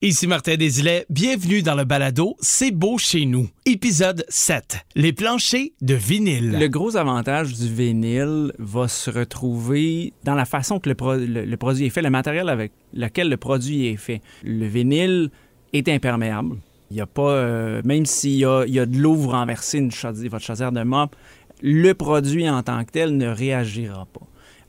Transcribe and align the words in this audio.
Ici 0.00 0.28
Martin 0.28 0.54
Desilets, 0.54 1.06
bienvenue 1.10 1.60
dans 1.60 1.74
le 1.74 1.82
balado 1.82 2.36
C'est 2.38 2.70
beau 2.70 2.98
chez 2.98 3.26
nous. 3.26 3.48
Épisode 3.66 4.24
7, 4.28 4.86
les 4.94 5.12
planchers 5.12 5.72
de 5.80 5.94
vinyle. 5.94 6.52
Le 6.52 6.68
gros 6.68 6.96
avantage 6.96 7.54
du 7.54 7.66
vinyle 7.66 8.52
va 8.60 8.86
se 8.86 9.10
retrouver 9.10 10.12
dans 10.22 10.36
la 10.36 10.44
façon 10.44 10.78
que 10.78 10.88
le, 10.88 10.94
produit 11.56 11.86
est 11.86 11.90
fait, 11.90 12.00
le 12.00 12.10
matériel 12.10 12.48
avec 12.48 12.70
lequel 12.94 13.28
le 13.28 13.36
produit 13.36 13.88
est 13.88 13.96
fait. 13.96 14.22
Le 14.44 14.68
vinyle 14.68 15.30
est 15.72 15.88
imperméable. 15.88 16.58
Il 16.92 16.96
y 16.96 17.00
a 17.00 17.06
pas, 17.06 17.32
euh, 17.32 17.82
même 17.84 18.06
s'il 18.06 18.36
y 18.36 18.44
a, 18.44 18.64
de 18.64 18.98
l'eau, 18.98 19.14
vous 19.14 19.30
renversez 19.30 19.78
une 19.78 19.90
votre 19.90 20.44
chaudière 20.44 20.70
de 20.70 20.84
mop, 20.84 21.16
le 21.60 21.92
produit 21.94 22.48
en 22.48 22.62
tant 22.62 22.84
que 22.84 22.92
tel 22.92 23.16
ne 23.16 23.26
réagira 23.26 24.06
pas. 24.06 24.28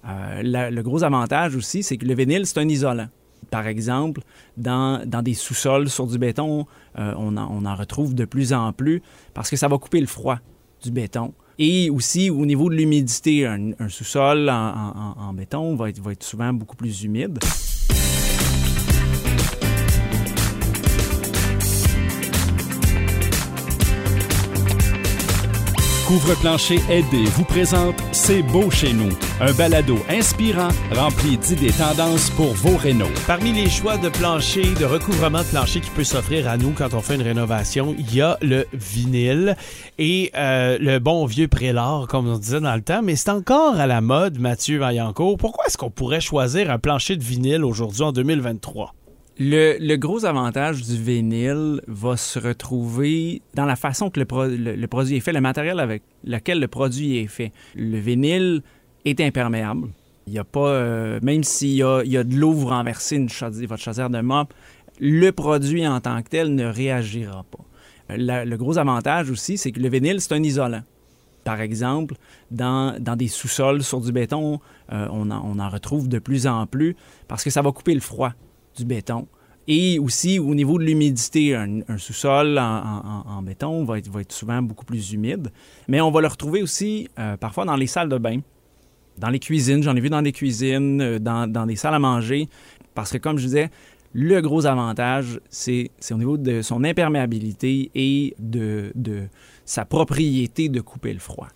Euh, 0.09 0.71
le 0.71 0.81
gros 0.81 1.03
avantage 1.03 1.55
aussi, 1.55 1.83
c'est 1.83 1.97
que 1.97 2.05
le 2.07 2.15
vinyle, 2.15 2.47
c'est 2.47 2.57
un 2.57 2.67
isolant 2.67 3.09
par 3.49 3.67
exemple, 3.67 4.21
dans, 4.57 5.03
des 5.23 5.33
sous-sols 5.33 5.89
sur 5.89 6.07
du 6.07 6.17
béton, 6.17 6.65
euh, 6.97 7.13
on, 7.17 7.37
en, 7.37 7.75
retrouve 7.75 8.15
de 8.15 8.25
plus 8.25 8.53
en 8.53 8.73
plus 8.73 9.01
parce 9.33 9.49
que 9.49 9.55
ça 9.55 9.67
va 9.67 9.77
couper 9.77 10.01
le 10.01 10.07
froid 10.07 10.39
du 10.83 10.91
béton. 10.91 11.33
Et 11.57 11.89
aussi, 11.89 12.29
au 12.29 12.45
niveau 12.45 12.69
de 12.69 12.75
l'humidité, 12.75 13.45
un, 13.45 13.73
sous-sol 13.89 14.49
en, 14.49 15.33
béton 15.33 15.75
va 15.75 15.89
être, 15.89 15.99
va 15.99 16.13
être 16.13 16.23
souvent 16.23 16.53
beaucoup 16.53 16.77
plus 16.77 17.03
humide. 17.03 17.39
Couvre-plancher 26.09 26.79
aidé 26.89 27.23
vous 27.35 27.43
présente 27.43 27.93
C'est 28.13 28.41
beau 28.41 28.71
chez 28.71 28.93
nous, 28.93 29.11
un 29.39 29.53
balado 29.53 29.95
inspirant 30.09 30.69
rempli 30.91 31.37
d'idées 31.37 31.71
tendances 31.71 32.31
pour 32.31 32.51
vos 32.53 32.75
rénaux. 32.77 33.11
Parmi 33.27 33.53
les 33.53 33.69
choix 33.69 33.95
de 33.97 34.09
plancher, 34.09 34.73
de 34.73 34.85
recouvrement 34.85 35.43
de 35.43 35.49
plancher 35.49 35.81
qui 35.81 35.91
peut 35.91 36.03
s'offrir 36.03 36.47
à 36.47 36.57
nous 36.57 36.71
quand 36.71 36.95
on 36.95 37.01
fait 37.01 37.13
une 37.13 37.21
rénovation, 37.21 37.93
il 37.99 38.11
y 38.11 38.21
a 38.21 38.39
le 38.41 38.65
vinyle 38.73 39.55
et 39.99 40.31
euh, 40.35 40.79
le 40.81 40.97
bon 40.97 41.27
vieux 41.27 41.47
prélard, 41.47 42.07
comme 42.07 42.27
on 42.27 42.39
disait 42.39 42.59
dans 42.59 42.73
le 42.73 42.81
temps, 42.81 43.03
mais 43.03 43.15
c'est 43.15 43.29
encore 43.29 43.79
à 43.79 43.85
la 43.85 44.01
mode, 44.01 44.39
Mathieu 44.39 44.79
Vaillancourt. 44.79 45.37
Pourquoi 45.37 45.65
est-ce 45.67 45.77
qu'on 45.77 45.91
pourrait 45.91 46.21
choisir 46.21 46.71
un 46.71 46.79
plancher 46.79 47.17
de 47.17 47.23
vinyle 47.23 47.63
aujourd'hui 47.63 48.01
en 48.01 48.11
2023? 48.11 48.95
Le, 49.41 49.95
gros 49.95 50.25
avantage 50.25 50.81
du 50.83 51.01
vinyle 51.01 51.81
va 51.87 52.17
se 52.17 52.37
retrouver 52.39 53.41
dans 53.53 53.63
la 53.63 53.77
façon 53.77 54.09
que 54.09 54.19
le, 54.19 54.25
produit 54.25 55.15
est 55.15 55.19
fait, 55.21 55.31
le 55.31 55.39
matériel 55.39 55.79
avec 55.79 56.03
lequel 56.25 56.59
le 56.59 56.67
produit 56.67 57.19
est 57.19 57.27
fait. 57.27 57.53
Le 57.73 57.97
vinyle 57.99 58.63
est 59.05 59.21
imperméable. 59.21 59.87
Il 60.27 60.33
y 60.33 60.39
a 60.39 60.43
pas, 60.43 60.67
euh, 60.67 61.19
même 61.23 61.45
s'il 61.45 61.69
y 61.69 61.83
a, 61.83 62.03
de 62.03 62.35
l'eau, 62.35 62.51
vous 62.51 62.67
renversez 62.67 63.15
une 63.15 63.29
votre 63.29 63.81
chaudière 63.81 64.09
de 64.09 64.19
mop, 64.19 64.53
le 64.99 65.31
produit 65.31 65.87
en 65.87 66.01
tant 66.01 66.21
que 66.21 66.27
tel 66.27 66.53
ne 66.53 66.65
réagira 66.65 67.45
pas. 67.49 67.63
le 68.09 68.55
gros 68.57 68.77
avantage 68.77 69.31
aussi, 69.31 69.57
c'est 69.57 69.71
que 69.71 69.79
le 69.79 69.87
vinyle, 69.87 70.19
c'est 70.19 70.33
un 70.33 70.43
isolant. 70.43 70.83
Par 71.45 71.61
exemple, 71.61 72.15
dans, 72.51 72.93
des 73.15 73.29
sous-sols 73.29 73.83
sur 73.83 74.01
du 74.01 74.11
béton, 74.11 74.59
euh, 74.91 75.07
on 75.13 75.29
en 75.31 75.69
retrouve 75.69 76.09
de 76.09 76.19
plus 76.19 76.45
en 76.45 76.67
plus 76.67 76.97
parce 77.29 77.45
que 77.45 77.49
ça 77.49 77.61
va 77.61 77.71
couper 77.71 77.93
le 77.93 78.01
froid 78.01 78.33
du 78.79 78.85
béton. 78.85 79.27
Et 79.67 79.99
aussi, 79.99 80.39
au 80.39 80.55
niveau 80.55 80.79
de 80.79 80.83
l'humidité, 80.83 81.55
un, 81.55 81.81
sous-sol 81.97 82.57
en, 82.57 83.41
béton 83.43 83.85
va 83.85 83.99
être, 83.99 84.31
souvent 84.31 84.63
beaucoup 84.63 84.85
plus 84.85 85.13
humide. 85.13 85.51
Mais 85.87 86.01
on 86.01 86.09
va 86.09 86.21
le 86.21 86.27
retrouver 86.27 86.63
aussi 86.63 87.07
euh, 87.19 87.37
parfois 87.37 87.65
dans 87.65 87.75
les 87.75 87.85
salles 87.85 88.09
de 88.09 88.17
bain, 88.17 88.39
dans 89.19 89.29
les 89.29 89.37
cuisines. 89.37 89.83
J'en 89.83 89.95
ai 89.95 89.99
vu 90.01 90.09
dans 90.09 90.23
des 90.23 90.31
cuisines, 90.31 91.01
euh, 91.01 91.19
dans, 91.19 91.67
des 91.67 91.75
salles 91.75 91.93
à 91.93 91.99
manger. 91.99 92.49
Parce 92.95 93.11
que, 93.11 93.19
comme 93.19 93.37
je 93.37 93.45
disais, 93.45 93.69
le 94.13 94.41
gros 94.41 94.65
avantage, 94.65 95.39
c'est 95.51 95.91
au 96.09 96.17
niveau 96.17 96.37
de 96.37 96.63
son 96.63 96.83
imperméabilité 96.83 97.91
et 97.93 98.33
de 98.39 98.91
sa 99.65 99.85
propriété 99.85 100.67
de 100.69 100.81
couper 100.81 101.13
le 101.13 101.19
froid. 101.19 101.47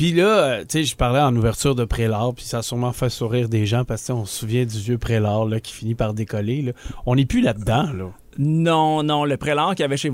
Puis 0.00 0.12
là, 0.12 0.24
euh, 0.24 0.60
tu 0.60 0.78
sais, 0.78 0.84
je 0.84 0.96
parlais 0.96 1.20
en 1.20 1.36
ouverture 1.36 1.74
de 1.74 1.84
Prélard, 1.84 2.32
puis 2.32 2.46
ça 2.46 2.60
a 2.60 2.62
sûrement 2.62 2.90
fait 2.94 3.10
sourire 3.10 3.50
des 3.50 3.66
gens 3.66 3.84
parce 3.84 4.06
qu'on 4.06 4.24
se 4.24 4.34
souvient 4.34 4.64
du 4.64 4.78
vieux 4.78 4.96
Prélard 4.96 5.44
là, 5.44 5.60
qui 5.60 5.74
finit 5.74 5.94
par 5.94 6.14
décoller. 6.14 6.72
On 7.04 7.16
n'est 7.16 7.26
plus 7.26 7.42
là-dedans. 7.42 7.92
Là. 7.92 8.06
Non, 8.38 9.02
non, 9.02 9.24
le 9.24 9.36
prélat 9.36 9.70
qu'il 9.70 9.80
y 9.80 9.84
avait 9.84 9.96
chez, 9.96 10.10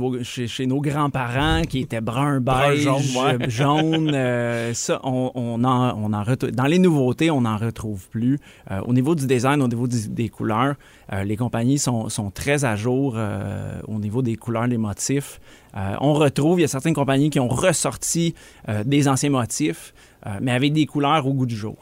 chez, 0.46 0.66
nos 0.66 0.80
grands-parents, 0.80 1.62
qui 1.62 1.80
était 1.80 2.00
brun, 2.00 2.40
beige, 2.40 2.88
jaune, 3.48 4.10
euh, 4.14 4.72
ça, 4.72 5.00
on, 5.04 5.30
on, 5.34 5.62
en, 5.64 5.94
on 5.98 6.12
en 6.12 6.24
Dans 6.52 6.64
les 6.64 6.78
nouveautés, 6.78 7.30
on 7.30 7.42
n'en 7.42 7.58
retrouve 7.58 8.08
plus. 8.08 8.38
Euh, 8.70 8.80
au 8.86 8.94
niveau 8.94 9.14
du 9.14 9.26
design, 9.26 9.60
au 9.60 9.68
niveau 9.68 9.86
des 9.86 10.28
couleurs, 10.30 10.76
euh, 11.12 11.24
les 11.24 11.36
compagnies 11.36 11.78
sont, 11.78 12.08
sont, 12.08 12.30
très 12.30 12.64
à 12.64 12.74
jour 12.74 13.16
au 13.86 13.98
niveau 13.98 14.22
des 14.22 14.36
couleurs, 14.36 14.68
des 14.68 14.78
motifs. 14.78 15.40
on 15.74 16.14
retrouve, 16.14 16.58
il 16.58 16.62
y 16.62 16.64
a 16.64 16.68
certaines 16.68 16.94
compagnies 16.94 17.30
qui 17.30 17.40
ont 17.40 17.48
ressorti 17.48 18.34
des 18.84 19.08
anciens 19.08 19.30
motifs, 19.30 19.94
mais 20.40 20.52
avec 20.52 20.72
des 20.72 20.86
couleurs 20.86 21.26
au 21.26 21.32
goût 21.32 21.46
du 21.46 21.56
jour. 21.56 21.76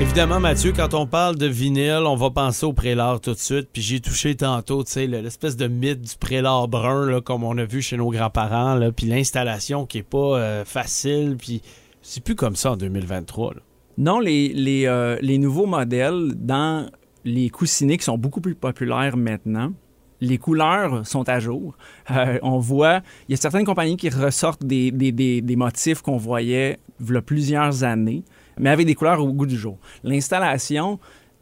Évidemment, 0.00 0.38
Mathieu, 0.38 0.72
quand 0.72 0.94
on 0.94 1.08
parle 1.08 1.36
de 1.36 1.46
vinyle, 1.46 2.04
on 2.06 2.14
va 2.14 2.30
penser 2.30 2.64
au 2.64 2.72
prélard 2.72 3.20
tout 3.20 3.32
de 3.32 3.38
suite. 3.38 3.68
Puis 3.72 3.82
j'ai 3.82 3.98
touché 3.98 4.36
tantôt, 4.36 4.84
tu 4.84 4.92
sais, 4.92 5.06
l'espèce 5.08 5.56
de 5.56 5.66
mythe 5.66 6.00
du 6.00 6.16
prélard 6.16 6.68
brun, 6.68 7.20
comme 7.20 7.42
on 7.42 7.58
a 7.58 7.64
vu 7.64 7.82
chez 7.82 7.96
nos 7.96 8.08
grands-parents. 8.08 8.78
Puis 8.94 9.06
l'installation 9.06 9.86
qui 9.86 9.98
est 9.98 10.02
pas 10.04 10.38
euh, 10.38 10.64
facile. 10.64 11.36
Puis 11.36 11.62
c'est 12.00 12.22
plus 12.22 12.36
comme 12.36 12.54
ça 12.54 12.72
en 12.72 12.76
2023. 12.76 13.54
Non, 13.98 14.20
euh, 14.24 15.18
les, 15.20 15.38
nouveaux 15.38 15.66
modèles 15.66 16.32
dans 16.36 16.88
les 17.24 17.50
coussinets 17.50 17.98
qui 17.98 18.04
sont 18.04 18.18
beaucoup 18.18 18.40
plus 18.40 18.54
populaires 18.54 19.16
maintenant, 19.16 19.72
les 20.20 20.38
couleurs 20.38 21.04
sont 21.08 21.28
à 21.28 21.40
jour. 21.40 21.76
Euh, 22.12 22.38
on 22.42 22.60
voit, 22.60 23.00
il 23.28 23.32
y 23.32 23.34
a 23.34 23.36
certaines 23.36 23.66
compagnies 23.66 23.96
qui 23.96 24.10
ressortent 24.10 24.64
des 24.64 25.56
motifs 25.56 26.02
qu'on 26.02 26.18
voyait 26.18 26.78
il 27.00 27.14
y 27.14 27.16
a 27.16 27.22
plusieurs 27.22 27.82
années 27.82 28.22
mais 28.58 28.70
avec 28.70 28.86
des 28.86 28.94
couleurs 28.94 29.22
au 29.22 29.32
goût 29.32 29.46
du 29.46 29.56
jour. 29.56 29.78
L'installation, 30.04 30.98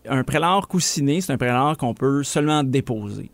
un 0.09 0.25
prélard 0.25 0.69
coussiné, 0.69 1.21
c'est 1.21 1.33
un 1.33 1.39
prélard 1.39 1.77
qu'on 1.77 1.95
peut 1.95 2.23
seulement 2.23 2.63
déposer. 2.63 3.31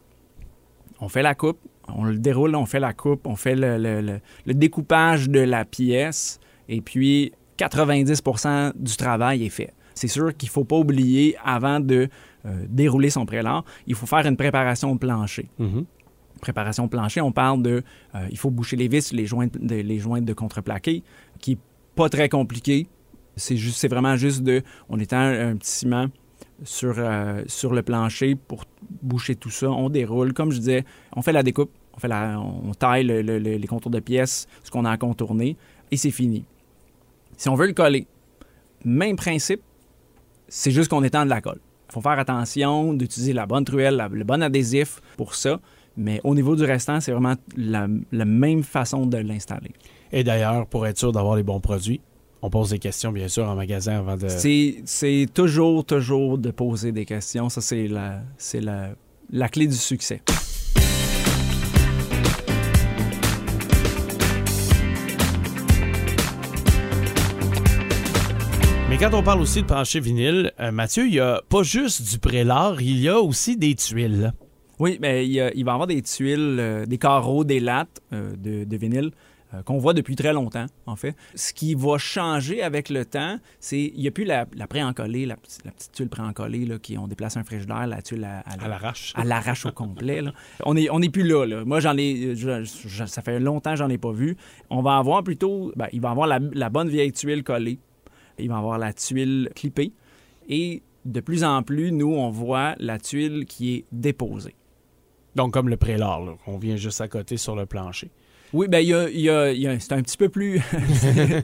On 1.01 1.09
fait 1.09 1.23
la 1.23 1.35
coupe, 1.35 1.59
on 1.89 2.05
le 2.05 2.19
déroule, 2.19 2.55
on 2.55 2.67
fait 2.67 2.81
la 2.81 2.93
coupe, 2.93 3.27
on 3.27 3.37
fait 3.37 3.57
le, 3.57 4.21
découpage 4.47 5.29
de 5.29 5.41
la 5.41 5.65
pièce, 5.65 6.39
et 6.69 6.81
puis 6.81 7.33
90% 7.59 8.73
du 8.77 8.97
travail 8.97 9.45
est 9.45 9.51
fait. 9.51 9.73
C'est 9.95 10.09
sûr 10.09 10.35
qu'il 10.37 10.49
ne 10.49 10.53
faut 10.53 10.65
pas 10.65 10.77
oublier, 10.77 11.37
avant 11.45 11.81
de 11.81 12.09
euh, 12.47 12.65
dérouler 12.69 13.11
son 13.11 13.27
prélard, 13.27 13.65
il 13.87 13.95
faut 13.95 14.07
faire 14.07 14.27
une 14.27 14.37
préparation 14.37 14.95
de 14.95 14.99
plancher. 14.99 15.49
Mm-hmm. 15.61 15.85
Préparation 16.41 16.85
de 16.85 16.91
plancher, 16.91 17.21
on 17.21 17.31
parle 17.31 17.63
de... 17.63 17.83
Euh, 18.15 18.27
il 18.31 18.39
faut 18.39 18.51
boucher 18.51 18.77
les 18.77 18.89
vis, 18.89 19.13
les 19.13 19.27
joints 19.27 19.49
de, 19.53 19.75
les 19.77 19.99
joints 19.99 20.23
de 20.23 20.33
contreplaqué, 20.33 21.03
qui 21.41 21.53
n'est 21.53 21.61
pas 21.95 22.09
très 22.09 22.29
compliqué. 22.29 22.89
C'est 23.37 23.57
juste, 23.57 23.79
c'est 23.79 23.89
vraiment 23.89 24.17
juste 24.17 24.43
de, 24.43 24.63
on 24.89 24.99
étend 24.99 25.21
un, 25.21 25.57
petit 25.57 25.71
ciment 25.71 26.07
sur, 26.65 26.95
euh, 26.99 27.43
sur 27.47 27.73
le 27.73 27.83
plancher 27.83 28.35
pour 28.35 28.65
boucher 29.03 29.37
tout 29.37 29.51
ça. 29.51 29.71
On 29.71 29.89
déroule, 29.89 30.33
comme 30.33 30.53
je 30.53 30.59
disais, 30.59 30.85
on 31.17 31.23
fait 31.23 31.33
la 31.33 31.43
découpe, 31.43 31.73
on 31.95 32.01
fait 32.01 32.09
la, 32.09 32.39
on 32.41 32.73
taille 32.75 33.05
les 33.05 33.67
contours 33.67 33.91
de 33.91 34.01
pièces, 34.01 34.47
ce 34.63 34.71
qu'on 34.71 34.85
a 34.85 34.91
à 34.91 34.97
contourner, 34.97 35.57
et 35.91 35.97
c'est 35.97 36.11
fini. 36.11 36.45
Si 37.37 37.49
on 37.49 37.55
veut 37.55 37.67
le 37.67 37.73
coller, 37.73 38.07
même 38.85 39.17
principe, 39.17 39.63
c'est 40.49 40.71
juste 40.71 40.91
qu'on 40.91 41.03
étend 41.03 41.25
de 41.25 41.31
la 41.31 41.41
colle. 41.41 41.61
Il 41.89 41.93
faut 41.93 42.01
faire 42.01 42.19
attention 42.19 42.95
d'utiliser 42.95 43.33
la 43.33 43.47
bonne 43.47 43.65
truelle, 43.65 44.09
le 44.11 44.25
bon 44.25 44.43
adhésif 44.43 45.01
pour 45.17 45.35
ça. 45.35 45.61
Mais 45.97 46.21
au 46.25 46.35
niveau 46.35 46.57
du 46.57 46.65
restant, 46.65 47.01
c'est 47.01 47.13
vraiment 47.13 47.35
la, 47.57 47.87
la 48.13 48.25
même 48.25 48.63
façon 48.63 49.07
de 49.07 49.19
l'installer. 49.19 49.73
Et 50.11 50.25
d'ailleurs, 50.25 50.67
pour 50.67 50.87
être 50.87 50.99
sûr 50.99 51.13
d'avoir 51.13 51.37
les 51.37 51.43
bons 51.43 51.61
produits, 51.61 52.01
on 52.43 52.51
pose 52.51 52.71
des 52.71 52.81
questions, 52.81 53.13
bien 53.13 53.29
sûr, 53.29 53.49
en 53.49 53.55
magasin 53.55 53.99
avant 53.99 54.17
de. 54.17 54.27
C'est 54.29 55.27
toujours, 55.33 55.85
toujours 55.85 56.39
de 56.39 56.51
poser 56.51 56.91
des 56.91 57.05
questions. 57.05 57.49
Ça, 57.49 57.61
c'est 57.61 57.87
la, 57.87 58.23
la, 58.55 58.89
la 59.31 59.49
clé 59.49 59.69
du 59.69 59.77
succès. 59.77 60.21
Mais 68.91 68.99
quand 68.99 69.15
on 69.15 69.23
parle 69.23 69.41
aussi 69.41 69.63
de 69.63 69.67
plancher 69.67 70.01
vinyle, 70.01 70.53
euh, 70.61 70.71
Mathieu, 70.71 71.07
il 71.07 71.13
n'y 71.13 71.21
a 71.21 71.41
pas 71.49 71.63
juste 71.63 72.03
du 72.11 72.19
prélard, 72.19 72.83
il 72.83 73.01
y 73.01 73.09
a 73.09 73.19
aussi 73.21 73.57
des 73.57 73.75
tuiles. 73.75 74.35
Oui, 74.81 74.99
mais 75.01 75.27
il, 75.27 75.33
il 75.55 75.65
va 75.65 75.71
y 75.71 75.75
avoir 75.75 75.87
des 75.87 76.03
tuiles, 76.03 76.57
euh, 76.59 76.85
des 76.87 76.99
carreaux, 76.99 77.45
des 77.45 77.61
lattes 77.61 78.03
euh, 78.13 78.33
de, 78.37 78.65
de, 78.65 78.77
vinyle 78.77 79.13
qu'on 79.65 79.79
voit 79.79 79.95
depuis 79.95 80.17
très 80.17 80.33
longtemps, 80.33 80.67
en 80.87 80.97
fait. 80.97 81.15
Ce 81.35 81.53
qui 81.53 81.75
va 81.75 81.99
changer 81.99 82.63
avec 82.63 82.89
le 82.89 83.05
temps, 83.05 83.39
c'est 83.61 83.81
il 83.81 84.01
n'y 84.01 84.09
a 84.09 84.11
plus 84.11 84.25
la, 84.25 84.47
la 84.55 84.67
pré-encollée, 84.67 85.27
la, 85.27 85.37
la, 85.65 85.73
petite 85.73 85.93
tuile 85.93 86.09
pré-encollée 86.09 86.65
là, 86.65 86.79
qui 86.79 86.97
on 86.97 87.07
déplace 87.07 87.37
un 87.37 87.45
frigidaire, 87.45 87.87
la 87.87 88.03
tuile 88.03 88.25
à, 88.25 88.41
à 88.41 88.69
l'arrache. 88.69 89.13
À 89.17 89.25
l'arrache 89.25 89.67
au 89.67 89.73
complet. 89.73 90.23
Là. 90.23 90.33
On 90.65 90.75
n'est 90.75 90.89
on 90.91 91.01
est 91.03 91.11
plus 91.11 91.27
là, 91.27 91.45
là. 91.45 91.65
Moi, 91.65 91.81
j'en 91.81 91.97
ai, 91.97 92.35
je, 92.35 92.65
je, 92.65 93.05
ça 93.05 93.23
fait 93.23 93.41
longtemps 93.41 93.73
que 93.73 93.79
j'en 93.79 93.91
ai 93.91 93.99
pas 93.99 94.13
vu. 94.13 94.37
On 94.71 94.83
va 94.83 94.97
avoir 94.97 95.23
plutôt, 95.23 95.73
ben, 95.77 95.89
il 95.93 96.01
va 96.01 96.11
avoir 96.11 96.27
la, 96.27 96.39
la 96.53 96.71
bonne 96.71 96.89
vieille 96.89 97.13
tuile 97.13 97.43
collée. 97.43 97.79
Il 98.39 98.49
va 98.49 98.59
avoir 98.59 98.79
la 98.79 98.93
tuile 98.93 99.51
clippée. 99.55 99.93
Et 100.49 100.83
de 101.05 101.21
plus 101.21 101.45
en 101.45 101.63
plus, 101.63 101.93
nous, 101.93 102.15
on 102.15 102.31
voit 102.31 102.75
la 102.79 102.99
tuile 102.99 103.45
qui 103.47 103.75
est 103.75 103.85
déposée. 103.93 104.55
Donc, 105.35 105.53
comme 105.53 105.69
le 105.69 105.77
prélat, 105.77 106.21
là, 106.25 106.35
on 106.47 106.59
vient 106.59 106.77
juste 106.77 107.01
à 107.01 107.09
côté 107.09 107.37
sur 107.37 107.57
le 107.57 107.67
plancher. 107.67 108.11
Oui, 108.53 108.69
ben 108.69 108.81
il 108.81 108.89
y 108.89 108.95
a, 108.95 109.09
y 109.09 109.31
a, 109.31 109.53
y 109.53 109.67
a 109.67 109.81
c'est 109.81 109.93
un 109.93 110.03
petit 110.03 110.19
peu 110.19 110.29
plus 110.29 110.61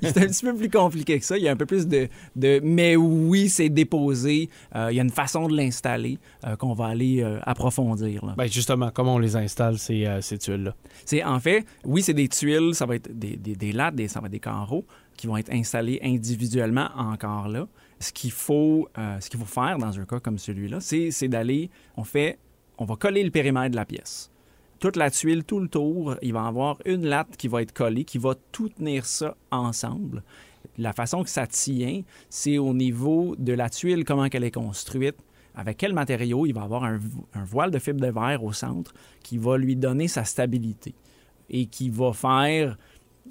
c'est 0.03 0.19
un 0.19 0.27
petit 0.27 0.45
peu 0.45 0.55
plus 0.55 0.69
compliqué 0.69 1.19
que 1.19 1.25
ça. 1.25 1.39
Il 1.39 1.45
y 1.45 1.49
a 1.49 1.53
un 1.53 1.57
peu 1.57 1.65
plus 1.65 1.87
de, 1.87 2.09
de 2.37 2.61
mais 2.63 2.97
oui, 2.97 3.49
c'est 3.49 3.71
déposé. 3.71 4.51
Euh, 4.75 4.89
il 4.91 4.97
y 4.97 5.01
a 5.01 5.03
une 5.03 5.11
façon 5.11 5.49
de 5.49 5.57
l'installer 5.57 6.19
euh, 6.45 6.57
qu'on 6.57 6.75
va 6.75 6.87
aller 6.87 7.23
euh, 7.23 7.39
approfondir. 7.43 8.27
Là. 8.27 8.35
Ben 8.37 8.47
justement, 8.47 8.91
comment 8.93 9.15
on 9.15 9.19
les 9.19 9.37
installe 9.37 9.79
ces, 9.79 10.07
ces 10.21 10.37
tuiles-là? 10.37 10.75
C'est 11.07 11.25
en 11.25 11.41
fait, 11.41 11.65
oui, 11.85 12.03
c'est 12.03 12.15
des 12.15 12.29
tuiles, 12.29 12.75
ça 12.75 12.85
va 12.85 12.97
être 12.97 13.11
des, 13.17 13.37
des, 13.37 13.57
des 13.57 13.73
lattes, 13.73 13.95
des, 13.95 14.09
ça 14.09 14.21
va 14.21 14.27
être 14.27 14.33
des 14.33 14.41
carreaux 14.41 14.85
qui 15.17 15.27
vont 15.27 15.37
être 15.37 15.53
installés 15.53 15.99
individuellement 16.03 16.91
encore 16.97 17.49
là. 17.49 17.67
Ce 18.01 18.13
qu'il 18.13 18.31
faut, 18.31 18.89
ce 19.19 19.29
qu'il 19.29 19.41
faut 19.41 19.47
faire 19.47 19.79
dans 19.79 19.99
un 19.99 20.05
cas 20.05 20.21
comme 20.21 20.39
celui-là, 20.39 20.79
c'est 20.81 21.29
d'aller, 21.29 21.69
on 21.97 22.05
fait, 22.05 22.39
on 22.77 22.85
va 22.85 22.95
coller 22.95 23.25
le 23.25 23.31
périmètre 23.31 23.73
de 23.73 23.77
la 23.77 23.85
pièce 23.85 24.31
toute 24.79 24.97
la 24.97 25.11
tuile, 25.11 25.45
tout 25.45 25.61
le 25.61 25.69
tour, 25.69 26.17
il 26.23 26.33
va 26.33 26.45
y 26.45 26.47
avoir 26.47 26.79
une 26.85 27.05
latte 27.07 27.37
qui 27.37 27.49
va 27.49 27.63
être 27.63 27.73
collée, 27.73 28.05
qui 28.05 28.19
va 28.19 28.35
tout 28.53 28.69
tenir 28.69 29.07
ça 29.07 29.37
ensemble. 29.51 30.23
La 30.77 30.93
façon 30.93 31.23
que 31.25 31.31
ça 31.31 31.47
tient, 31.47 32.03
c'est 32.29 32.59
au 32.59 32.73
niveau 32.73 33.35
de 33.37 33.53
la 33.53 33.69
tuile, 33.69 34.05
comment 34.05 34.27
elle 34.31 34.45
est 34.45 34.51
construite, 34.53 35.17
avec 35.55 35.77
quel 35.77 35.93
matériau. 35.93 36.47
Il 36.47 36.53
va 36.53 36.63
avoir 36.63 36.85
un, 36.85 37.01
un, 37.35 37.45
voile 37.45 37.71
de 37.71 37.79
fibre 37.79 38.01
de 38.01 38.11
verre 38.11 38.45
au 38.45 38.53
centre 38.53 38.93
qui 39.23 39.39
va 39.39 39.59
lui 39.59 39.75
donner 39.75 40.07
sa 40.07 40.25
stabilité 40.25 40.95
et 41.51 41.67
qui 41.67 41.91
va 41.91 42.13
faire, 42.13 42.79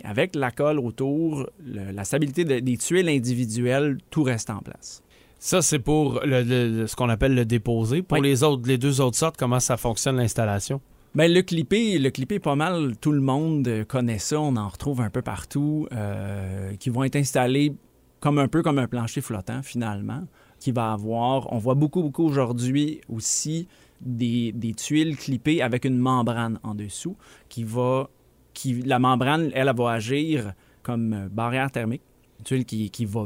avec 0.03 0.35
la 0.35 0.51
colle 0.51 0.79
autour, 0.79 1.49
le, 1.65 1.91
la 1.91 2.03
stabilité 2.03 2.43
de, 2.43 2.59
des 2.59 2.77
tuiles 2.77 3.07
individuelles, 3.07 3.97
tout 4.09 4.23
reste 4.23 4.49
en 4.49 4.59
place. 4.59 5.01
Ça, 5.39 5.61
c'est 5.61 5.79
pour 5.79 6.19
le, 6.25 6.41
le, 6.41 6.87
ce 6.87 6.95
qu'on 6.95 7.09
appelle 7.09 7.35
le 7.35 7.45
déposé. 7.45 8.01
Pour 8.01 8.17
oui. 8.17 8.27
les 8.27 8.43
autres, 8.43 8.67
les 8.67 8.77
deux 8.77 8.99
autres 8.99 9.17
sortes, 9.17 9.37
comment 9.37 9.59
ça 9.59 9.77
fonctionne 9.77 10.17
l'installation? 10.17 10.81
Bien, 11.17 11.29
le 11.29 11.41
clippé, 11.41 11.97
le 11.97 12.11
clippé, 12.11 12.37
pas 12.37 12.53
mal, 12.53 12.95
tout 13.01 13.11
le 13.11 13.21
monde 13.21 13.85
connaît 13.87 14.19
ça. 14.19 14.39
On 14.39 14.55
en 14.55 14.67
retrouve 14.67 15.01
un 15.01 15.09
peu 15.09 15.23
partout, 15.23 15.87
euh, 15.91 16.75
qui 16.75 16.91
vont 16.91 17.03
être 17.05 17.15
installés 17.15 17.73
comme 18.19 18.37
un 18.37 18.47
peu 18.47 18.61
comme 18.61 18.77
un 18.77 18.87
plancher 18.87 19.21
flottant, 19.21 19.63
finalement, 19.63 20.27
qui 20.59 20.71
va 20.71 20.93
avoir... 20.93 21.51
On 21.51 21.57
voit 21.57 21.73
beaucoup, 21.73 22.03
beaucoup 22.03 22.23
aujourd'hui 22.23 23.01
aussi 23.09 23.67
des, 23.99 24.51
des, 24.51 24.75
tuiles 24.75 25.17
clippées 25.17 25.63
avec 25.63 25.85
une 25.85 25.97
membrane 25.97 26.59
en 26.61 26.75
dessous, 26.75 27.17
qui 27.49 27.63
va... 27.63 28.11
Qui, 28.53 28.83
la 28.83 28.99
membrane, 28.99 29.49
elle, 29.55 29.69
elle 29.69 29.75
va 29.75 29.93
agir 29.93 30.53
comme 30.83 31.29
barrière 31.31 31.71
thermique. 31.71 32.03
Une 32.37 32.45
tuile 32.45 32.65
qui, 32.65 32.91
qui 32.91 33.05
va... 33.05 33.25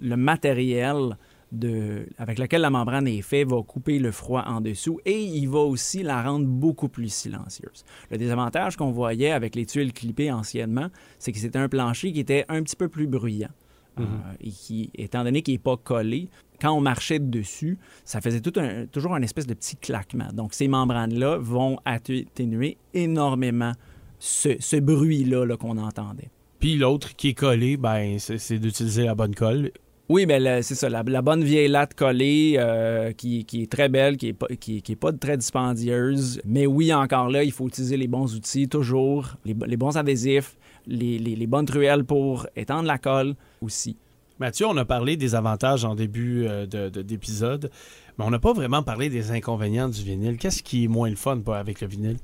Le 0.00 0.16
matériel 0.16 1.16
de, 1.52 2.06
avec 2.18 2.38
laquelle 2.38 2.60
la 2.60 2.70
membrane 2.70 3.08
est 3.08 3.22
faite 3.22 3.48
va 3.48 3.62
couper 3.62 3.98
le 3.98 4.12
froid 4.12 4.44
en 4.46 4.60
dessous 4.60 5.00
et 5.04 5.22
il 5.22 5.48
va 5.48 5.60
aussi 5.60 6.02
la 6.02 6.22
rendre 6.22 6.46
beaucoup 6.46 6.88
plus 6.88 7.12
silencieuse. 7.12 7.84
Le 8.10 8.18
désavantage 8.18 8.76
qu'on 8.76 8.90
voyait 8.90 9.30
avec 9.30 9.54
les 9.54 9.66
tuiles 9.66 9.92
clippées 9.92 10.30
anciennement, 10.30 10.88
c'est 11.18 11.32
que 11.32 11.38
c'était 11.38 11.58
un 11.58 11.68
plancher 11.68 12.12
qui 12.12 12.20
était 12.20 12.44
un 12.48 12.62
petit 12.62 12.76
peu 12.76 12.88
plus 12.88 13.06
bruyant. 13.06 13.50
Mm 13.96 14.02
-hmm. 14.02 14.06
euh, 14.06 14.46
et 14.46 14.50
qui, 14.50 14.90
étant 14.94 15.24
donné 15.24 15.42
qu'il 15.42 15.54
n'est 15.54 15.58
pas 15.58 15.76
collé, 15.76 16.28
quand 16.60 16.72
on 16.72 16.80
marchait 16.80 17.18
dessus, 17.18 17.78
ça 18.04 18.20
faisait 18.20 18.40
tout 18.40 18.52
un, 18.60 18.86
toujours 18.86 19.14
un 19.14 19.22
espèce 19.22 19.46
de 19.46 19.54
petit 19.54 19.76
claquement. 19.76 20.30
Donc, 20.32 20.54
ces 20.54 20.68
membranes-là 20.68 21.38
vont 21.38 21.78
atténuer 21.84 22.76
énormément 22.94 23.72
ce, 24.18 24.50
ce 24.60 24.76
bruit-là 24.76 25.46
-là, 25.46 25.56
qu'on 25.56 25.78
entendait. 25.78 26.30
Puis 26.60 26.76
l'autre 26.76 27.14
qui 27.16 27.28
est 27.28 27.34
collé, 27.34 27.76
ben, 27.76 28.18
c'est 28.18 28.58
d'utiliser 28.58 29.04
la 29.04 29.14
bonne 29.14 29.34
colle 29.34 29.70
oui, 30.08 30.24
ben 30.24 30.62
c'est 30.62 30.74
ça, 30.74 30.88
la, 30.88 31.02
bonne 31.02 31.44
vieille 31.44 31.68
latte 31.68 31.92
collée 31.92 32.54
euh, 32.58 33.12
qui, 33.12 33.44
est 33.52 33.70
très 33.70 33.90
belle, 33.90 34.16
qui 34.16 34.26
n'est 34.26 34.32
pas, 34.32 34.46
qui, 34.58 34.78
est 34.78 34.96
pas 34.96 35.12
très 35.12 35.36
dispendieuse. 35.36 36.40
Mais 36.46 36.66
oui, 36.66 36.94
encore 36.94 37.28
là, 37.28 37.44
il 37.44 37.52
faut 37.52 37.66
utiliser 37.68 37.98
les 37.98 38.08
bons 38.08 38.34
outils, 38.34 38.68
toujours, 38.68 39.36
les, 39.44 39.54
les 39.66 39.76
bons 39.76 39.98
adhésifs, 39.98 40.56
les, 40.86 41.46
bonnes 41.46 41.66
truelles 41.66 42.04
pour 42.04 42.46
étendre 42.56 42.86
la 42.86 42.96
colle 42.96 43.34
aussi. 43.60 43.98
Mathieu, 44.38 44.66
on 44.66 44.76
a 44.78 44.86
parlé 44.86 45.16
des 45.16 45.34
avantages 45.34 45.84
en 45.84 45.94
début 45.94 46.46
euh, 46.46 46.64
d'épisode, 46.66 47.62
de, 47.62 47.70
mais 48.18 48.24
on 48.24 48.30
n'a 48.30 48.38
pas 48.38 48.54
vraiment 48.54 48.82
parlé 48.82 49.10
des 49.10 49.30
inconvénients 49.30 49.90
du 49.90 50.02
vinyle. 50.02 50.38
Qu'est-ce 50.38 50.62
qui 50.62 50.84
est 50.84 50.88
moins 50.88 51.10
le 51.10 51.16
fun 51.16 51.42
avec 51.48 51.82
le 51.82 51.86
vinyle? 51.88 52.16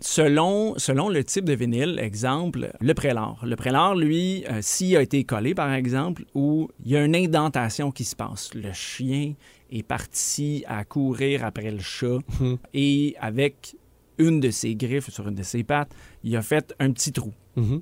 Selon, 0.00 0.74
selon 0.76 1.08
le 1.08 1.24
type 1.24 1.44
de 1.44 1.54
vinyle, 1.54 1.98
exemple, 1.98 2.70
le 2.80 2.94
prélar. 2.94 3.42
Le 3.44 3.56
prélar, 3.56 3.94
lui, 3.94 4.44
euh, 4.50 4.58
s'il 4.60 4.96
a 4.96 5.02
été 5.02 5.24
collé, 5.24 5.54
par 5.54 5.72
exemple, 5.72 6.24
ou 6.34 6.68
il 6.84 6.90
y 6.90 6.96
a 6.96 7.04
une 7.04 7.16
indentation 7.16 7.90
qui 7.90 8.04
se 8.04 8.14
passe, 8.14 8.52
le 8.54 8.72
chien 8.72 9.34
est 9.70 9.82
parti 9.82 10.64
à 10.68 10.84
courir 10.84 11.44
après 11.44 11.70
le 11.70 11.78
chat 11.78 12.18
mmh. 12.40 12.54
et 12.74 13.16
avec 13.20 13.76
une 14.18 14.40
de 14.40 14.50
ses 14.50 14.74
griffes 14.74 15.10
sur 15.10 15.28
une 15.28 15.34
de 15.34 15.42
ses 15.42 15.64
pattes, 15.64 15.94
il 16.22 16.36
a 16.36 16.42
fait 16.42 16.74
un 16.78 16.92
petit 16.92 17.12
trou. 17.12 17.32
Mmh. 17.56 17.78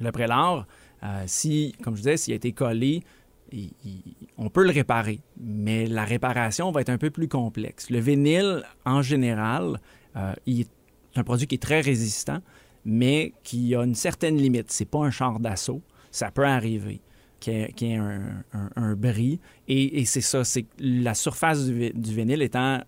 Le 0.00 0.12
prélar, 0.12 0.66
euh, 1.02 1.24
si, 1.26 1.74
comme 1.82 1.96
je 1.96 2.02
disais, 2.02 2.16
s'il 2.16 2.32
a 2.34 2.36
été 2.36 2.52
collé, 2.52 3.02
il, 3.50 3.72
il, 3.84 4.02
on 4.36 4.48
peut 4.48 4.62
le 4.62 4.70
réparer, 4.70 5.20
mais 5.40 5.86
la 5.86 6.04
réparation 6.04 6.70
va 6.70 6.82
être 6.82 6.90
un 6.90 6.98
peu 6.98 7.10
plus 7.10 7.28
complexe. 7.28 7.90
Le 7.90 7.98
vinyle, 7.98 8.62
en 8.84 9.02
général, 9.02 9.80
euh, 10.16 10.34
il 10.46 10.62
est 10.62 10.70
un 11.18 11.24
produit 11.24 11.46
qui 11.46 11.56
est 11.56 11.62
très 11.62 11.80
résistant, 11.80 12.38
mais 12.84 13.32
qui 13.42 13.74
a 13.74 13.82
une 13.82 13.94
certaine 13.94 14.36
limite. 14.36 14.70
C'est 14.70 14.84
pas 14.84 15.00
un 15.00 15.10
char 15.10 15.40
d'assaut. 15.40 15.82
Ça 16.10 16.30
peut 16.30 16.46
arriver 16.46 17.00
qu'il 17.40 17.52
y 17.80 17.92
ait, 17.92 17.96
un, 17.96 18.44
un, 18.74 18.94
bris. 18.94 19.38
Et, 19.68 20.00
et 20.00 20.04
c'est 20.04 20.20
ça, 20.20 20.44
c'est 20.44 20.66
la 20.78 21.14
surface 21.14 21.66
du, 21.66 21.90
du, 21.90 22.14
vinyle 22.14 22.42
étant 22.42 22.80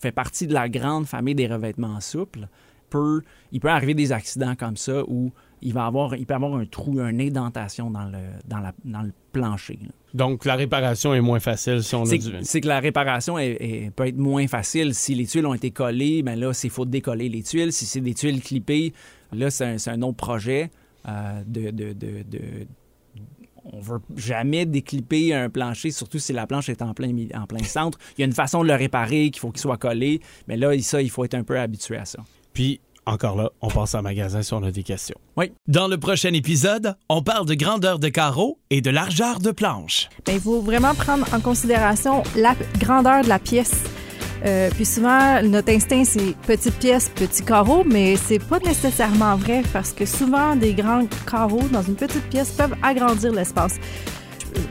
fait 0.00 0.12
partie 0.12 0.46
de 0.46 0.54
la 0.54 0.68
grande 0.68 1.06
famille 1.06 1.34
des 1.34 1.46
revêtements 1.46 2.00
souples. 2.00 2.48
Peut, 2.90 3.22
il 3.52 3.60
peut 3.60 3.68
arriver 3.68 3.94
des 3.94 4.12
accidents 4.12 4.54
comme 4.54 4.76
ça 4.76 5.02
où 5.06 5.30
il 5.62 5.72
va 5.72 5.86
avoir, 5.86 6.14
il 6.14 6.26
peut 6.26 6.34
avoir 6.34 6.54
un 6.54 6.66
trou, 6.66 7.00
une 7.00 7.20
indentation 7.20 7.90
dans 7.90 8.04
le, 8.04 8.18
dans 8.46 8.58
la, 8.58 8.72
dans 8.84 9.02
le 9.02 9.12
plancher. 9.32 9.78
Là. 9.82 9.88
Donc, 10.14 10.44
la 10.44 10.54
réparation 10.54 11.14
est 11.14 11.20
moins 11.20 11.40
facile 11.40 11.82
si 11.82 11.94
on 11.94 12.04
a 12.04 12.16
du... 12.16 12.32
C'est 12.42 12.60
que 12.60 12.68
la 12.68 12.80
réparation 12.80 13.38
est, 13.38 13.56
est, 13.60 13.90
peut 13.90 14.06
être 14.06 14.16
moins 14.16 14.46
facile. 14.46 14.94
Si 14.94 15.14
les 15.14 15.26
tuiles 15.26 15.46
ont 15.46 15.54
été 15.54 15.70
collées, 15.70 16.22
ben 16.22 16.38
là, 16.38 16.52
c'est 16.52 16.68
faut 16.68 16.86
décoller 16.86 17.28
les 17.28 17.42
tuiles. 17.42 17.72
Si 17.72 17.84
c'est 17.84 18.00
des 18.00 18.14
tuiles 18.14 18.40
clippées, 18.40 18.94
là, 19.32 19.50
c'est 19.50 19.64
un, 19.64 19.76
un, 19.92 20.02
autre 20.02 20.16
projet 20.16 20.70
euh, 21.06 21.42
de, 21.46 21.70
de, 21.70 21.92
de, 21.92 22.22
de 22.22 22.40
on 23.70 23.80
veut 23.80 24.00
jamais 24.16 24.64
déclipper 24.64 25.34
un 25.34 25.50
plancher, 25.50 25.90
surtout 25.90 26.18
si 26.18 26.32
la 26.32 26.46
planche 26.46 26.68
est 26.68 26.80
en 26.80 26.94
plein, 26.94 27.12
en 27.34 27.46
plein 27.46 27.62
centre. 27.64 27.98
Il 28.16 28.22
y 28.22 28.24
a 28.24 28.26
une 28.26 28.32
façon 28.32 28.62
de 28.62 28.68
le 28.68 28.74
réparer, 28.74 29.30
qu'il 29.30 29.40
faut 29.40 29.50
qu'il 29.50 29.60
soit 29.60 29.76
collé. 29.76 30.20
Mais 30.46 30.56
là, 30.56 30.72
ça, 30.80 31.02
il 31.02 31.10
faut 31.10 31.24
être 31.24 31.34
un 31.34 31.44
peu 31.44 31.58
habitué 31.58 31.96
à 31.96 32.06
ça. 32.06 32.18
Puis, 32.54 32.80
encore 33.08 33.36
là, 33.36 33.50
on 33.60 33.68
passe 33.68 33.94
en 33.94 34.02
magasin 34.02 34.42
si 34.42 34.52
on 34.54 34.62
a 34.62 34.70
des 34.70 34.82
questions. 34.82 35.16
Oui. 35.36 35.52
Dans 35.66 35.88
le 35.88 35.98
prochain 35.98 36.32
épisode, 36.32 36.96
on 37.08 37.22
parle 37.22 37.46
de 37.46 37.54
grandeur 37.54 37.98
de 37.98 38.08
carreaux 38.08 38.58
et 38.70 38.80
de 38.80 38.90
largeur 38.90 39.40
de 39.40 39.50
planche. 39.50 40.08
Bien, 40.24 40.34
il 40.34 40.40
faut 40.40 40.60
vraiment 40.60 40.94
prendre 40.94 41.26
en 41.32 41.40
considération 41.40 42.22
la 42.36 42.54
grandeur 42.78 43.22
de 43.24 43.28
la 43.28 43.38
pièce. 43.38 43.82
Euh, 44.44 44.70
puis 44.72 44.84
souvent, 44.84 45.42
notre 45.42 45.72
instinct, 45.72 46.04
c'est 46.04 46.36
petite 46.46 46.78
pièce, 46.78 47.08
petit 47.08 47.44
carreau, 47.44 47.82
mais 47.84 48.16
c'est 48.16 48.38
pas 48.38 48.60
nécessairement 48.60 49.36
vrai 49.36 49.62
parce 49.72 49.92
que 49.92 50.06
souvent, 50.06 50.54
des 50.54 50.74
grands 50.74 51.06
carreaux 51.28 51.66
dans 51.72 51.82
une 51.82 51.96
petite 51.96 52.28
pièce 52.28 52.50
peuvent 52.50 52.76
agrandir 52.82 53.32
l'espace 53.32 53.80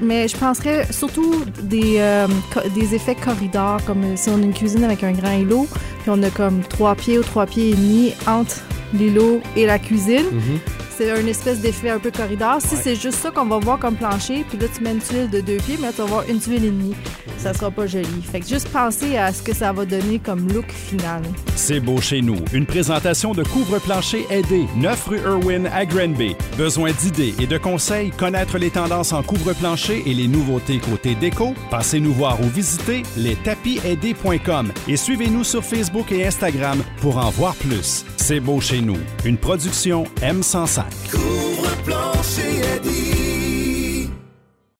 mais 0.02 0.28
je 0.28 0.38
penserais 0.38 0.88
surtout 0.92 1.34
des, 1.62 1.96
euh, 1.98 2.28
des 2.76 2.96
effets 2.96 3.16
corridors, 3.16 3.84
comme 3.86 4.16
si 4.16 4.30
on 4.30 4.36
a 4.36 4.46
une 4.50 4.54
cuisine 4.54 4.84
avec 4.84 5.04
un 5.04 5.12
grand 5.12 5.32
îlot, 5.38 5.68
puis 6.02 6.10
on 6.10 6.22
a 6.24 6.30
comme 6.30 6.62
trois 6.62 6.96
pieds 6.96 7.18
ou 7.20 7.24
trois 7.24 7.46
pieds 7.46 7.70
et 7.72 7.76
demi 7.76 8.14
entre 8.28 8.58
l'îlot 8.94 9.42
et 9.56 9.66
la 9.66 9.80
cuisine. 9.80 10.28
-hmm. 10.32 10.77
C'est 10.98 11.12
un 11.12 11.28
espèce 11.28 11.60
d'effet 11.60 11.92
un 11.92 12.00
peu 12.00 12.10
corridor. 12.10 12.60
Si 12.60 12.74
ouais. 12.74 12.82
c'est 12.84 12.96
juste 12.96 13.20
ça 13.20 13.30
qu'on 13.30 13.46
va 13.46 13.60
voir 13.60 13.78
comme 13.78 13.96
plancher, 13.96 14.44
puis 14.50 14.58
là 14.58 14.66
tu 14.76 14.82
mets 14.82 14.94
une 14.94 15.00
tuile 15.00 15.30
de 15.30 15.42
deux 15.42 15.58
pieds, 15.58 15.76
mais 15.80 15.88
là 15.88 15.94
tu 15.94 16.02
vas 16.02 16.06
voir 16.06 16.24
une 16.28 16.40
tuile 16.40 16.66
et 16.66 16.72
demie. 16.72 16.96
Ça 17.38 17.54
sera 17.54 17.70
pas 17.70 17.86
joli. 17.86 18.24
Fait 18.24 18.40
que 18.40 18.48
juste 18.48 18.68
penser 18.70 19.16
à 19.16 19.32
ce 19.32 19.44
que 19.44 19.54
ça 19.54 19.72
va 19.72 19.86
donner 19.86 20.18
comme 20.18 20.52
look 20.52 20.72
final. 20.72 21.22
C'est 21.56 21.80
beau 21.80 22.02
chez 22.02 22.24
nous. 22.24 22.38
Une 22.52 22.66
présentation 22.66 23.34
de 23.34 23.44
couvre-plancher 23.44 24.26
aidé, 24.32 24.66
9 24.76 25.08
rue 25.08 25.20
Irwin 25.20 25.68
à 25.68 25.86
Granby. 25.86 26.36
Besoin 26.58 26.92
d'idées 26.94 27.36
et 27.40 27.46
de 27.46 27.60
conseils, 27.60 28.10
connaître 28.10 28.58
les 28.58 28.72
tendances 28.72 29.14
en 29.14 29.22
couvre-plancher 29.22 30.02
et 30.08 30.16
les 30.16 30.28
nouveautés 30.28 30.80
côté 30.80 31.14
déco? 31.14 31.54
Passez 31.70 32.00
nous 32.00 32.14
voir 32.14 32.42
ou 32.42 32.46
visitez 32.46 33.04
lestapisaidés.com 33.18 34.74
et 34.88 34.98
suivez-nous 34.98 35.44
sur 35.44 35.64
Facebook 35.64 36.12
et 36.12 36.26
Instagram 36.26 36.82
pour 37.02 37.18
en 37.18 37.30
voir 37.30 37.54
plus. 37.54 38.04
C'est 38.30 38.42
beau 38.42 38.60
chez 38.60 38.82
nous, 38.82 38.98
une 39.24 39.38
production 39.38 40.04
M105. 40.18 40.84